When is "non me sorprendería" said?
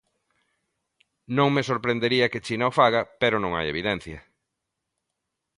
1.37-2.31